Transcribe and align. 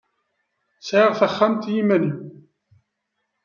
Sɛiɣ 0.87 1.11
taxxamt 1.19 1.63
i 1.67 1.73
iman-iw. 1.81 2.19